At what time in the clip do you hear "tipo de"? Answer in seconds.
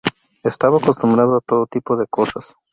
1.67-2.07